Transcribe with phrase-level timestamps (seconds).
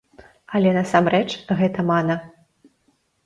[0.59, 1.27] Але насамрэч
[1.59, 2.15] гэта мана.